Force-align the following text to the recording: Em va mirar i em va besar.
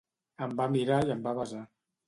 Em 0.45 0.55
va 0.61 0.67
mirar 0.77 0.99
i 1.11 1.15
em 1.17 1.23
va 1.29 1.37
besar. 1.43 1.63